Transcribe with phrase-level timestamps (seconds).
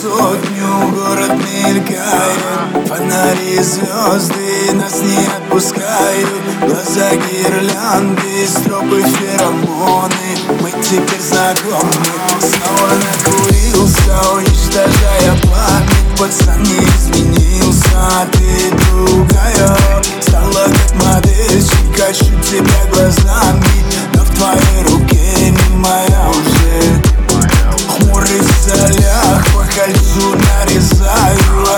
[0.00, 6.28] сотню Город мелькает Фонари звезды нас не отпускают.
[6.60, 10.10] Глаза гирлянды, стропы феромоны
[10.60, 11.92] Мы теперь знакомы.
[12.40, 16.18] Снова накурился, уничтожая память.
[16.18, 19.76] Пацан не изменился, а ты другая.
[20.20, 23.84] Стала как модельчик, хочу тебя глазами.
[24.14, 27.02] Но в твоей руке не моя уже.
[27.88, 28.40] Хмурый
[29.49, 29.49] по
[29.80, 31.69] кольцу нарезаю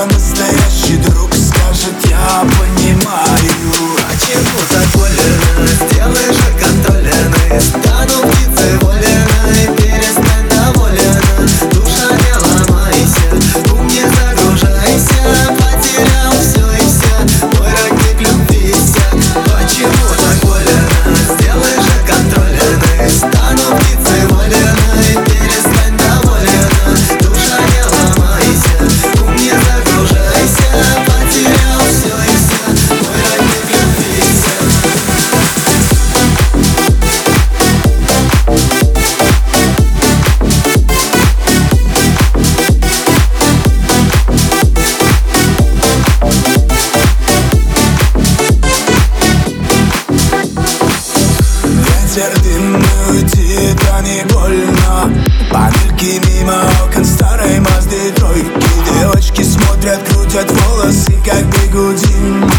[53.11, 55.13] Уйти, то не больно.
[55.51, 58.13] Панельки мимо окон старой Мазды.
[58.17, 62.51] Тройки Девочки смотрят, крутят волосы, как бегудин.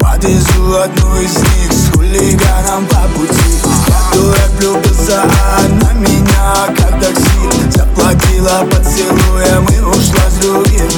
[0.00, 3.60] Подвезу одну из них с хулиганом по пути.
[3.88, 7.70] Я дурак влюбился, а она меня как такси.
[7.70, 10.88] Заплатила поцелуем и ушла с другим.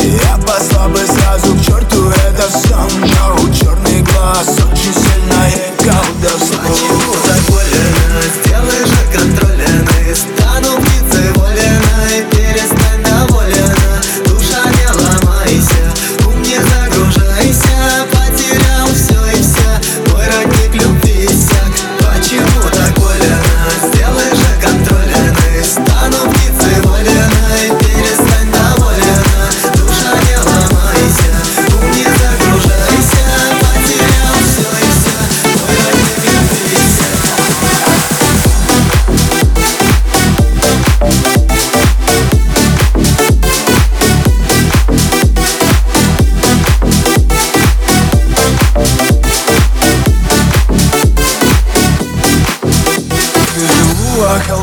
[0.00, 1.93] Я послал бы сразу к черту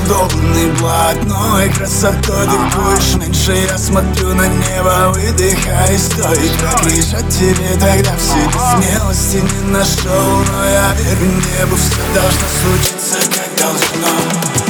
[0.01, 7.73] Живу околдованный блатной красотой Ты будешь меньше, я смотрю на небо Выдыхай, стой, прокричать тебе
[7.79, 9.37] тогда все Смелости?
[9.37, 14.60] Не нашел, но я верю небу Все должно случиться, как должно